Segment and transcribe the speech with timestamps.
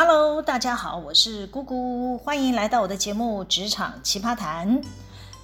[0.00, 4.80] Hello，大家好，我是姑姑，欢迎来到我的节目《职场奇葩谈》。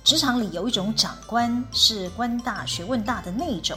[0.05, 3.77] 职场里有一种长官是官大学问大的那一种，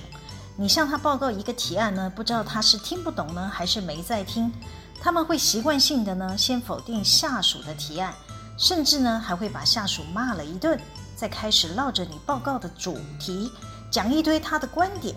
[0.56, 4.54] 你向他报告一个提案呢，不知道他是听不懂呢，还是没在听。
[5.02, 8.14] 他们会习惯性的呢，先否定下属的提案，
[8.56, 10.80] 甚至呢，还会把下属骂了一顿，
[11.16, 13.52] 再开始绕着你报告的主题
[13.90, 15.16] 讲一堆他的观点。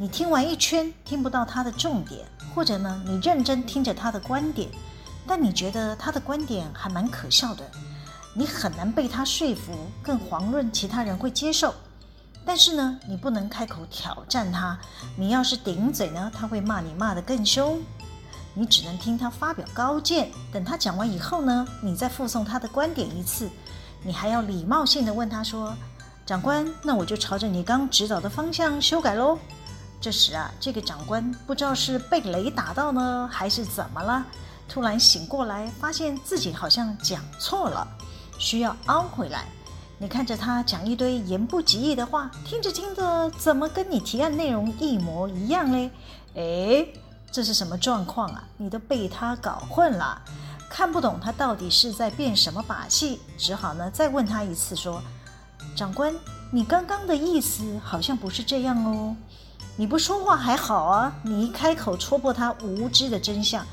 [0.00, 2.24] 你听完一圈，听不到他的重点。
[2.54, 4.68] 或者呢，你认真听着他的观点，
[5.26, 7.68] 但你觉得他的观点还蛮可笑的，
[8.32, 11.74] 你很难被他说服，更遑论其他人会接受。
[12.44, 14.78] 但是呢，你不能开口挑战他，
[15.16, 17.80] 你要是顶嘴呢，他会骂你骂得更凶。
[18.54, 23.50] 你只能听他发表高见，等他讲完以后呢，你再附送他的观点一次。
[24.02, 25.76] 你还要礼貌性地问他说
[26.24, 29.38] ：“长官，那我就朝着你刚指导的方向修改喽。”
[30.00, 34.24] 这时啊，这个长官不知道是被雷打到呢，还是怎么了，
[34.68, 37.86] 突然醒过来，发现自己好像讲错了，
[38.38, 39.46] 需要凹回来。
[39.98, 45.90] 你看着他讲一堆言不及义的话，听着听着，怎么跟你提案内容一模一样嘞？
[46.36, 46.86] 哎，
[47.32, 48.44] 这是什么状况啊？
[48.56, 50.22] 你都被他搞混了，
[50.70, 55.02] 看不懂他到底是在变什么把戏，只好呢再问他一次，说
[55.74, 56.14] ：“长官，
[56.52, 59.16] 你刚刚的意思好像不是这样哦。”
[59.80, 63.64] 你不说话还好啊，你一开口戳破他无知的真相，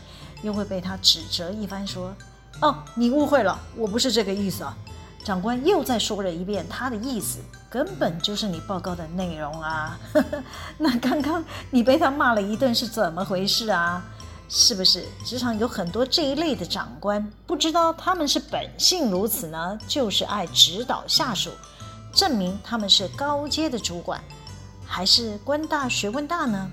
[0.43, 2.13] 又会被他指责一番，说
[2.61, 4.77] ：“哦，你误会了，我不是这个意思啊。”
[5.25, 7.39] 长官又再说了一遍他的意思，
[7.71, 9.99] 根本就是你报告的内容啊。
[10.77, 14.05] 那刚刚你被他骂了一顿是怎么回事啊？
[14.47, 17.27] 是不是职场有很多这一类的长官？
[17.47, 21.49] 不知道他们是本性如此呢，就是爱指导下属，
[22.13, 24.23] 证明他们是高阶的主管。
[24.85, 26.69] 还是官大学问大呢？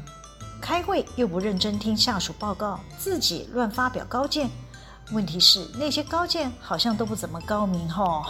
[0.61, 4.49] 开会又不认真听下属报告，自己乱发表高见。
[5.11, 8.23] 问题是那些高见好像都不怎么高明吼。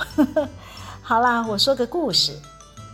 [1.02, 2.32] 好啦，我说个故事。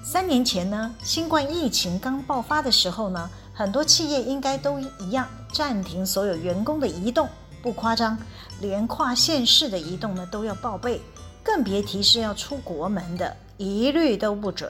[0.02, 7.28] 三年前呢，新冠疫情刚爆发的时候呢，很多企业应该都一样暂停所有员工的移动，
[7.62, 8.18] 不夸张，
[8.60, 11.00] 连跨县市的移动呢都要报备，
[11.44, 14.68] 更别提是要出国门的，一律都不准。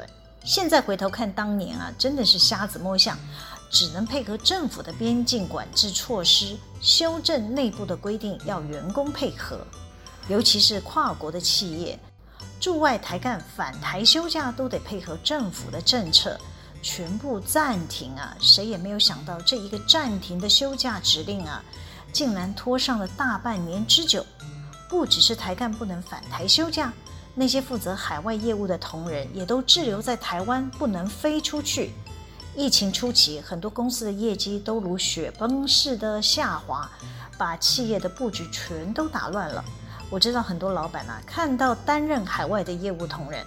[0.49, 3.19] 现在回头看当年啊，真的是瞎子摸象，
[3.71, 9.61] 只能配合政府的边境管制措施，修正内部的规定，要员工配合。
[10.27, 12.01] 尤其是跨国的企业，
[12.59, 16.41] 驻外台干返台休假都得配合政府的政策，
[16.81, 18.35] 全部暂停啊！
[18.41, 21.63] 谁也没有想到这一个暂停的休假指令啊，
[22.11, 24.25] 竟然拖上了大半年之久。
[24.89, 26.91] 不只是台干不能返台休假。
[27.35, 31.93] 那些负责海外业务的同仁也都滞留在台湾，不能飞出去。
[32.57, 36.91] 疫情初期，很多公司的业绩都如雪崩似的下滑，
[37.37, 39.65] 把企业的布局全都打乱了。
[40.11, 43.47] 我知道很多老板啊，看到担任海外的业务同仁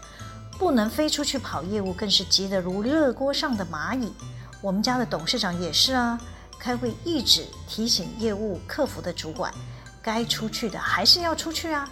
[0.57, 4.13] 不能飞出去跑业务，更是急得如热锅上的蚂蚁。
[4.61, 6.17] 我们家的董事长也是啊，
[6.57, 9.53] 开会一直提醒业务客服的主管，
[10.01, 11.89] 该出去的还是要出去啊。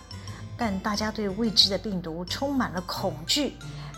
[0.59, 3.53] 但大家对未知的病毒充满了恐惧，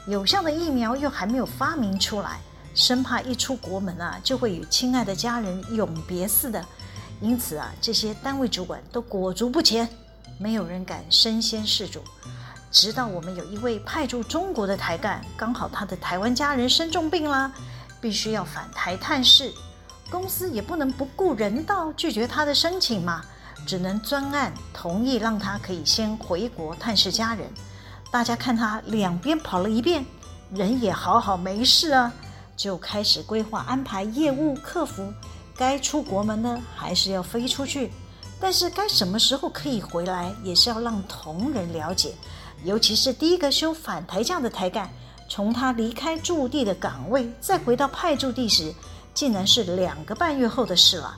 [0.05, 2.39] 有效的疫苗又还没有发明出来，
[2.75, 6.63] 生怕一出国门啊就会与亲爱的家人永别似的。
[7.19, 9.89] 因此啊，这些单位主管都裹足不前，
[10.37, 12.03] 没有人敢身先士卒。
[12.71, 17.51] 直到我们有一位派驻中国的台干，刚好他的台湾家人生重病啦，
[17.99, 19.51] 必须要返台探视，
[20.09, 23.23] 公司也不能不顾人道拒绝他的申请嘛。
[23.65, 27.47] 只能专案同意让他可以先回国探视家人。
[28.11, 30.05] 大家看他两边跑了一遍，
[30.51, 32.11] 人也好好没事啊，
[32.57, 35.13] 就开始规划安排业务客服，
[35.55, 37.91] 该出国门呢，还是要飞出去。
[38.39, 42.13] 但是该什么时候可以回来，也是要让同仁了解。
[42.63, 44.89] 尤其是第一个休反台假的台干，
[45.29, 48.73] 从他离开驻地的岗位再回到派驻地时，
[49.13, 51.15] 竟然是两个半月后的事了。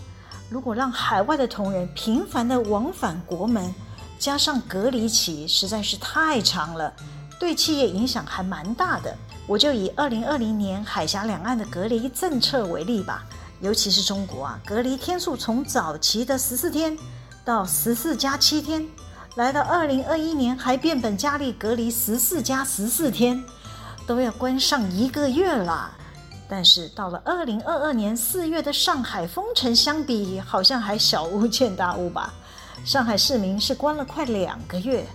[0.53, 3.73] 如果让海外的同仁频繁地往返国门，
[4.19, 6.93] 加上隔离期实在是太长了，
[7.39, 9.17] 对企业影响还蛮大的。
[9.47, 13.23] 我就以二零二零年海峡两岸的隔离政策为例吧，
[13.61, 16.95] 尤其是中国啊，隔离天数从早期的十四天
[17.43, 18.87] 到十四加七天，
[19.33, 23.43] 来到二零二一年还变本加厉隔离十四加十四天，
[24.05, 25.89] 都要关上一个月了。
[26.47, 32.33] 但是到了二零二二年四月的上海封城相比，好像还小巫见大巫吧？
[32.85, 35.05] 上海市民是关了快两个月，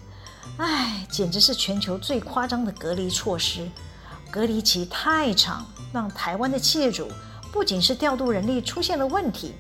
[0.57, 3.69] 唉，简直是全球最夸张的隔离措施。
[4.31, 7.09] 隔离期太长，让台湾的企业主
[7.53, 9.55] 不仅是调度人力出现了问题，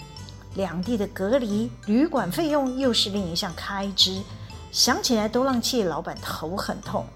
[0.54, 4.20] 两地的隔离旅馆费用又是另一项开支，
[4.72, 7.06] 想起来都让企业老板头很痛。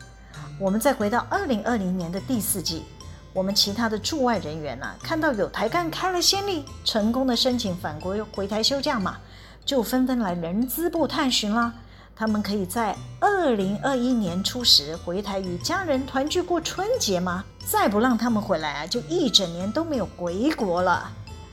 [0.58, 2.84] 我们再回到二零二零年的第四季，
[3.32, 9.16] 我们其他的驻外人员呢、啊，看到有台干开了先例，成功的申请返国回台休假嘛，
[9.64, 11.72] 就纷纷来人资部探寻啦。
[12.14, 17.42] 他们可以在二零二一年初时回台与家人团聚过春节吗？
[17.66, 21.10] 再不让他们回来啊，就一整年都没有回国了。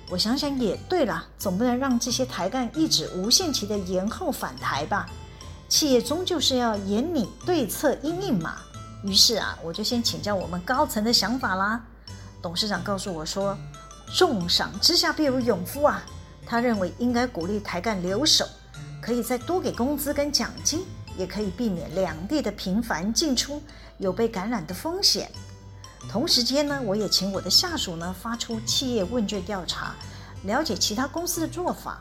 [0.09, 5.07] 我想想也对了，总不能让这些台干一直无限期的延后返台吧？
[5.69, 8.57] 企业终究是要严拟对策因应嘛。
[9.03, 11.81] 于是啊，我就先请教我们高层的想法啦。
[12.41, 13.57] 董事长告诉我说
[14.15, 16.03] ：“重赏之下必有勇夫啊！”
[16.45, 18.45] 他认为应该鼓励台干留守，
[19.01, 20.85] 可以再多给工资跟奖金，
[21.17, 23.61] 也可以避免两地的频繁进出
[23.99, 25.31] 有被感染的风险。
[26.09, 29.93] 同时间呢，我也请我的下属呢发出企业问卷调查，
[30.43, 31.99] 了解其他公司的做法。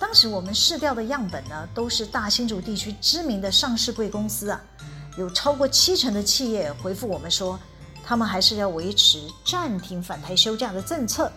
[0.00, 4.60] 当时我们试调的样本呢，都是大新竹地区知名的上市贵公司啊。
[5.16, 7.58] 有超过七成的企业回复我们说，
[8.04, 11.30] 他们还是要维持暂停返台休假的政策。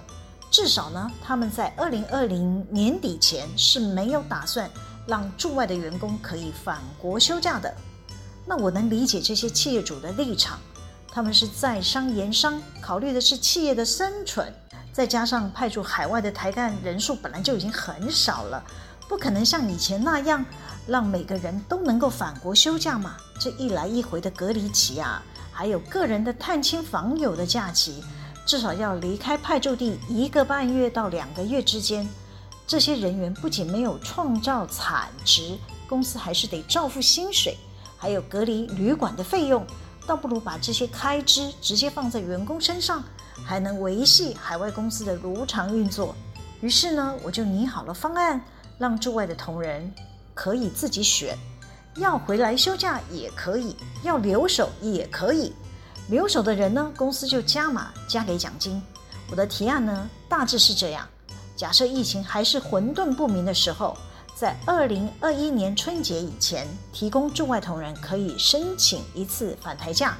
[0.49, 4.69] 至少呢，他们在二零二零年底前是没有打算
[5.05, 7.73] 让驻外的员工可以返国休假的。
[8.45, 10.57] 那我能理解这些企业主的立场，
[11.11, 14.51] 他们是在商言商，考虑的是企业的生存，
[14.93, 18.63] 再加上派驻海外的台干人数本来就已经很少了，
[19.07, 20.45] 不可能像以前那样。
[20.87, 23.17] 让每个人都能够返国休假嘛？
[23.37, 25.21] 这一来一回的隔离期啊，
[25.51, 28.01] 还有个人的探亲访友的假期，
[28.45, 32.07] 至少要离开派驻地一个半月到两个月之间。
[32.65, 35.57] 这些人员不仅没有创造产值，
[35.89, 37.57] 公司还是得照付薪水，
[37.97, 39.67] 还有隔离旅馆的费用，
[40.05, 43.03] 倒不如把这些开支直接放在员工身上，
[43.45, 46.15] 还能维系海外公司的如常运作。
[46.61, 48.41] 于是呢，我就拟好了方案，
[48.77, 49.93] 让驻外的同仁。
[50.39, 51.35] 可以自己选，
[51.95, 55.51] 要回来休假也可以，要留守也可以。
[56.09, 58.79] 留守的人呢，公司就加码加给奖金。
[59.31, 61.07] 我的提案呢，大致是这样：
[61.55, 63.97] 假设疫情还是混沌不明的时候，
[64.35, 70.15] 在二零二一年春节以前，提供驻外同仁可以申请一次返台假，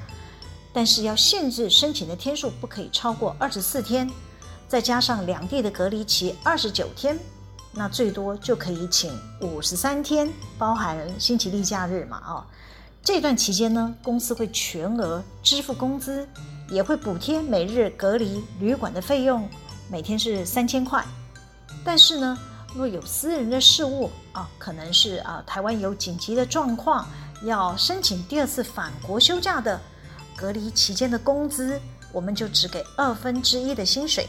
[0.73, 4.09] 但是要限制申请的天数不可以超过二十四天，
[4.67, 7.19] 再加上两地的隔离期二十九天。
[7.73, 9.11] 那最多就可以请
[9.41, 10.27] 五十三天，
[10.57, 12.17] 包含星期六假日嘛？
[12.17, 12.47] 啊，
[13.03, 16.27] 这段期间呢，公司会全额支付工资，
[16.69, 19.47] 也会补贴每日隔离旅馆的费用，
[19.91, 21.05] 每天是三千块。
[21.85, 22.37] 但是呢，
[22.73, 27.07] 若有私人的事务啊，可能是啊台湾有紧急的状况，
[27.43, 29.79] 要申请第二次返国休假的，
[30.35, 31.79] 隔离期间的工资，
[32.11, 34.27] 我们就只给二分之一的薪水。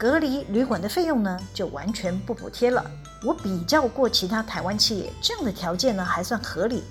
[0.00, 2.82] 隔离旅馆的费用呢，就完全不补贴了。
[3.22, 6.82] 我比较过其他台湾企业，这样的条件呢还算合理。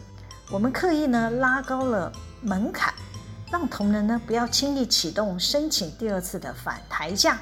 [0.51, 2.93] 我们刻意呢拉高了门槛，
[3.49, 7.39] 让同仁呢不要轻易启动申请第二次的返台假，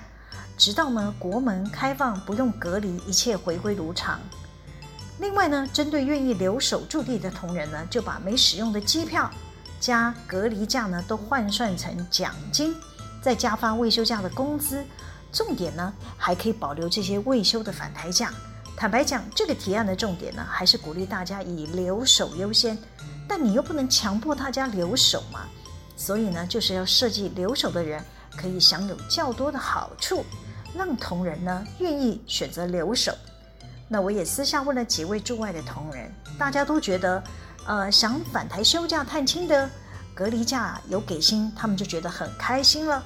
[0.58, 4.22] 直到呢国门开放不用隔离，一切回归如常。
[5.20, 9.30] 另外呢，针对愿意留守驻地的同仁呢，就把没使用的机票
[9.82, 12.74] 加隔离假呢都换算成奖金，
[13.22, 14.82] 再加发未休假的工资。
[15.32, 18.32] 重点呢，还可以保留这些未休的返台假。
[18.76, 22.78] 坦白讲，这个提案的重点呢，还是鼓励大家以留守优先。
[23.28, 25.42] 但你又不能强迫大家留守嘛，
[25.98, 28.02] 所以呢，就是要设计留守的人
[28.38, 30.24] 可以享有较多的好处，
[30.74, 33.14] 让同仁呢愿意选择留守。
[33.90, 37.24] 那我也私下问了几位驻外的同仁，大家都觉得，
[37.66, 39.70] 呃，想返台休假探亲的，
[40.14, 43.04] 隔离假有给薪，他们就觉得很开心了。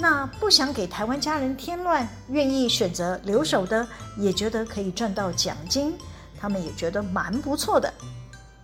[0.00, 3.84] 那不想给台湾家人添乱，愿意选择留守的，
[4.16, 5.92] 也觉得可以赚到奖金，
[6.40, 7.92] 他们也觉得蛮不错的。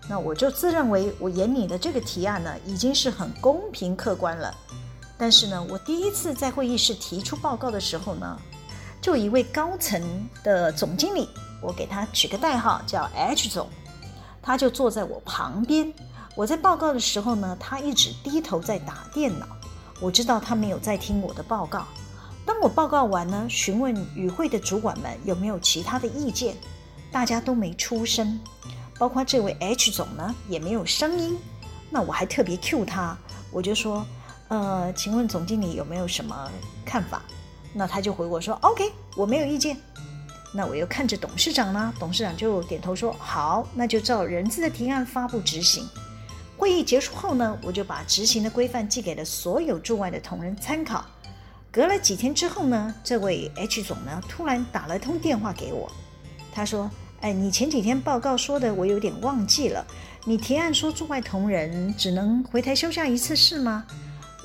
[0.09, 4.55] 那我就自认为我眼里的这个提案呢，已经是很公平客观了。
[5.19, 8.39] 但是呢，我第一次在会议室提出报告的时候呢，
[9.01, 10.01] 就一位高层
[10.45, 11.29] 的总经理，
[11.61, 13.69] 我给他取个代号叫 H 总，
[14.41, 15.93] 他就坐在我旁边。
[16.37, 19.49] 我在报告的时候呢，他一直低头在打电脑。
[20.01, 21.87] 我知道他没有在听我的报告。
[22.47, 26.55] 当我报告完呢，询问与会的主管们有没有其他的意见，
[27.11, 28.39] 大家都没出声，
[28.99, 31.39] 包括这位 H 总呢也没有声音。
[31.89, 33.17] 那我还特别 cue 他，
[33.51, 34.05] 我就说
[34.49, 36.51] ：“呃，请问总经理有没有什么
[36.85, 37.23] 看法？”
[37.73, 39.77] 那他就回我说：“OK，我没有意见。”
[40.53, 45.89] 那我又看着董事长呢，董事长就点头说：“好，那就照人资的提案发布执行。”
[46.57, 51.05] 会议结束后呢，我就把执行的规范寄给了所有驻外的同仁参考。
[51.71, 55.91] 隔了几天之后呢，这位 H 总呢突然打了通电话给我，
[56.53, 56.89] 他说
[57.21, 59.85] ：“哎，你前几天报告说的，我有点忘记了。
[60.25, 63.85] 你提案说驻外同仁只能回台休假一次，是吗？”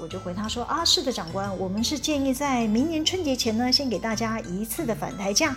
[0.01, 5.56] 我就回他说：“啊，是的，长官，我们是建议在明年春节前呢，先给大家一次的返台假，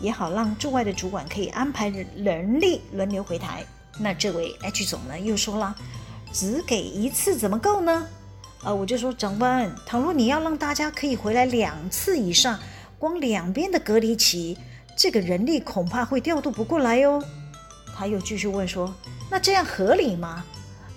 [0.00, 3.62] 也好让驻外的主管可以安排人力轮流回台。”
[3.98, 5.74] 那这位 H 总呢又说了
[6.32, 8.06] ：“只给一次怎么够呢？”
[8.64, 12.58] 啊，我就说：“长官，倘若你要让大家可以回来两次以上，
[12.98, 14.56] 光两边的隔离期。”
[14.94, 17.22] 这个人力恐怕会调度不过来哟。
[17.96, 18.94] 他又继续问说
[19.30, 20.44] ：“那这样合理吗？”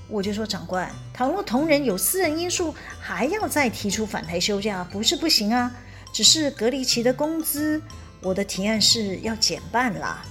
[0.08, 5.72] 我就说：“长官，倘若同仁有私人因素，还要再提出返台休假，不是不行啊。
[6.14, 7.82] 只是隔离期的工资，
[8.22, 10.24] 我的提案是要减半啦。”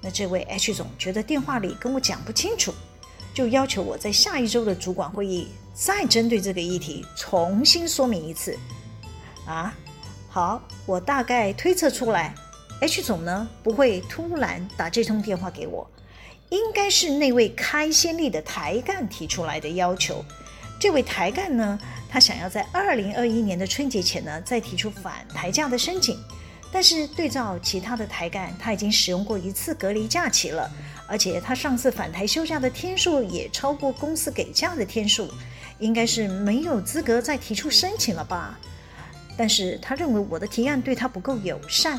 [0.00, 2.72] 那这位 H 总觉得电话里跟我讲不清楚，
[3.34, 8.56] 就要求我在下一周的主管会议再针对这个议题重新说明一次。
[9.44, 9.74] 啊，
[10.28, 12.34] 好，我大概推测出来。
[12.80, 15.84] H 总呢，不会突然打这通电话给我，
[16.50, 20.24] 应该是那位开先例的台干提出来的要求。
[20.78, 21.76] 这位台干呢，
[22.08, 26.16] 他想要在二零二一年的春节前呢，再提出反台价的申请。
[26.70, 30.70] 但是对照其他的台干，他已经使用过一次隔离假期了，
[31.06, 35.28] 而且他上次返台休假的天数也超过公司给假的天数，
[35.78, 38.58] 应该是没有资格再提出申请了吧？
[39.36, 41.98] 但是他认为我的提案对他不够友善。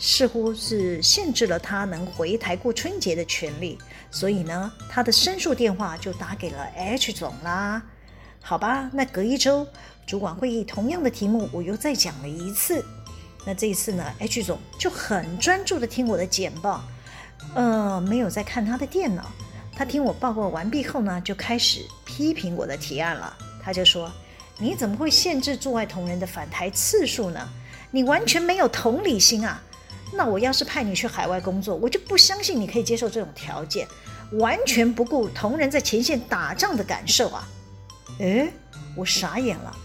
[0.00, 3.76] 似乎是限制了他能回台过春节的权利，
[4.12, 7.82] 所以呢，他的申诉电话就打给了 H 总啦。
[8.40, 9.66] 好吧，那隔一周
[10.06, 12.84] 主管会议同样的题目，我又再讲了一次。
[13.44, 16.84] 那这一次呢，H 总就很专注地听我的简报，
[17.54, 19.24] 呃，没有在看他的电脑。
[19.74, 23.34] 他听我报告完毕后呢，就开始批评我的提案了。
[23.62, 24.10] 他就说
[24.58, 27.48] ：“你怎么会限制驻外同仁的返台次数呢？
[27.90, 29.62] 你完全没有同理心啊！”
[30.12, 33.86] 那我要是派你去海外工作，我就不相信你可以接受这种条件，
[34.32, 37.48] 完全不顾同仁在前线打仗的感受啊！
[38.18, 38.50] 诶，
[38.96, 39.76] 我傻眼了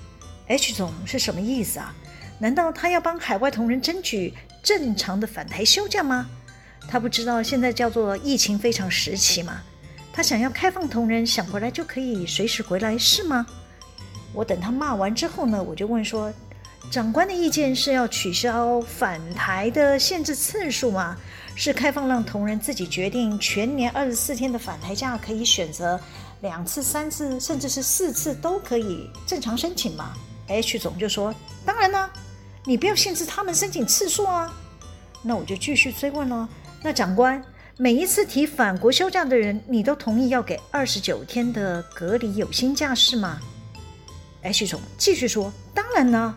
[0.48, 1.93] ，H 总是什么意思啊？
[2.40, 6.28] 难道他要帮海外同仁争取正常的返台休假吗？
[6.90, 9.62] 他不知道现在叫做疫情非常时期吗？
[10.12, 13.46] 他想要开放同仁想回来就可以随时回来是吗？
[14.34, 16.32] 我等他骂完之后呢，我就问说。
[16.92, 21.18] 长官的意见是要取消返台的限制次数吗？
[21.56, 26.00] 是开放让同仁自己决定全年二十四天的返台假，可以选择
[26.42, 30.13] 两次、三次，甚至是四次都可以正常申请吗
[30.48, 31.34] ？H 总就说
[31.66, 32.10] ：“当然呢，
[32.65, 34.53] 你不要限制他们申请次数啊。”
[35.22, 36.48] 那我就继续追问了
[36.84, 37.43] ：“那长官，
[37.77, 43.39] 每一次提返国休假的人，你都同意要给二十九天的隔离有薪假是吗
[44.41, 46.36] ？”H 总继续说：“当然呢。”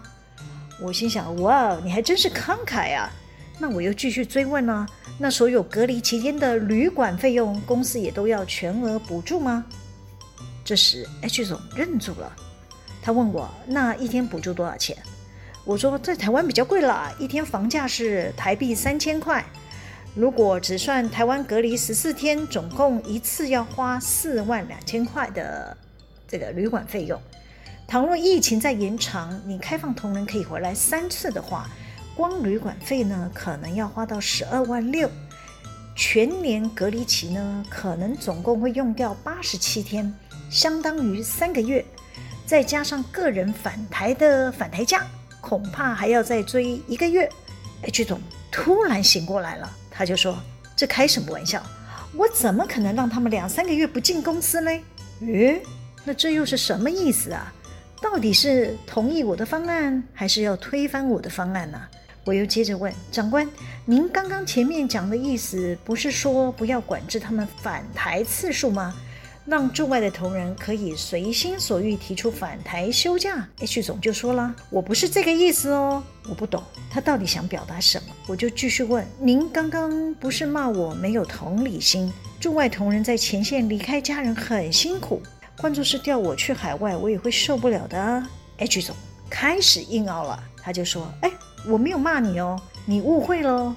[0.81, 3.11] 我心想：哇，你还真是慷慨啊！
[3.59, 4.87] 那我又继续追问了：
[5.19, 9.65] 那所有隔离期间的旅馆费用，公司也都要全额补助吗？
[10.63, 12.31] 这时 H 总愣住了，
[13.01, 14.97] 他问我：那一天补助多少钱？
[15.67, 19.45] 我说：在台湾比较贵了，一天房价是台币三千块。
[20.15, 25.77] 如果只算台湾隔离十四天，总共一次要花四万两千块的
[26.29, 27.21] 这个旅馆费用。
[27.89, 31.69] 倘若疫情再延长，你开放同仁可以回来三次的话，
[32.15, 35.11] 光旅馆费呢，可能要花到十二万六。
[35.97, 40.15] 全年隔离期呢，可能总共会用掉八十七天，
[40.49, 41.85] 相当于三个月。
[42.47, 45.05] 再加上个人返台的返台假，
[45.47, 47.31] 恐怕还要再追一个月。
[47.83, 50.37] H 总突然醒过来了，他就说
[50.75, 51.63] ：“这开什么玩笑？
[52.17, 54.71] 我怎么可能让他们两三个月不进公司呢？
[55.21, 55.63] 诶，
[56.05, 57.53] 那这又是什么意思啊？”
[58.03, 61.81] 到底是同意我的方案，还是要推翻我的方案呢？
[62.25, 63.49] 我又接着问长官
[63.87, 68.93] ：“您刚刚前面讲的意思，不是说不要管制他们返台次数吗？
[69.47, 82.13] 让驻外的同仁可以随心所欲提出返台休假？”H 总就说了：“我不是这个意思哦，我不懂他到底想表达什么。”我就继续问：“您刚刚不是骂我没有同理心？
[82.41, 85.23] 驻外同仁在前线离开家人很辛苦。”
[85.59, 88.23] 换作是调我去海外，我也会受不了的。
[88.59, 88.95] H 总
[89.31, 91.31] 开始硬拗了，他就说：“哎，
[91.67, 93.75] 我没有骂你哦，你误会了。”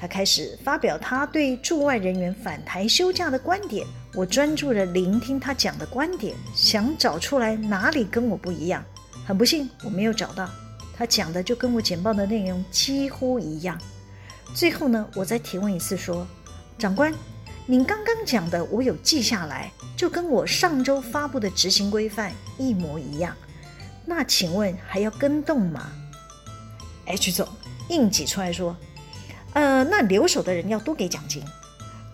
[0.00, 3.84] 他开始发表他对驻外人员返台休假的观点。
[4.14, 8.84] 我专注地聆听他讲的观点，想找出来哪里跟我不一样。
[9.26, 10.48] 很不幸，我没有找到。
[10.96, 13.76] 他讲的就跟我简报的内容几乎一样。
[14.54, 16.24] 最后呢，我再提问一次，说
[16.78, 17.12] ：“长官。”
[17.70, 23.36] 您刚刚讲的，我有记下来，就跟我上周发布的执行规范一模一样。
[24.06, 25.92] 那请问还要更动吗
[27.04, 27.46] ？H 总
[27.90, 28.74] 硬挤出来说
[29.54, 31.42] ：“呃，那留守的人要多给奖金。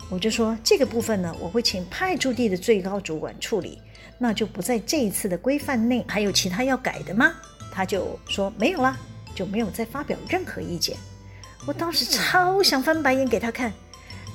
[0.09, 3.81] 我就说这个部分呢，我会请派驻地的最高主管处理，
[4.19, 6.05] 那就不在这一次的规范内。
[6.07, 7.33] 还有其他要改的吗？
[7.71, 8.95] 他就说没有啦，
[9.33, 10.95] 就没有再发表任何意见。
[11.65, 13.73] 我当时超想翻白眼给他看，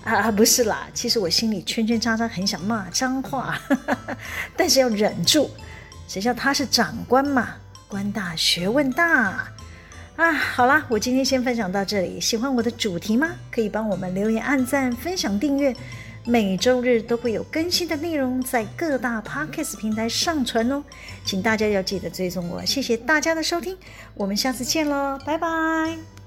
[0.03, 3.59] 啊，不是啦，其实我心里圈圈叉叉，很想骂脏话，
[4.57, 5.51] 但是要忍住。
[6.09, 7.55] 谁叫他是长官嘛，
[7.87, 9.49] 官大学问大。
[10.21, 12.21] 啊，好啦，我今天先分享到这里。
[12.21, 13.31] 喜欢我的主题吗？
[13.51, 15.75] 可以帮我们留言、按赞、分享、订阅。
[16.27, 20.85] 每周日都会有更新的内容在各大 Podcast 平台上传哦，
[21.25, 22.63] 请大家要记得追踪我。
[22.67, 23.75] 谢谢大家的收听，
[24.13, 26.20] 我们下次见喽，拜拜。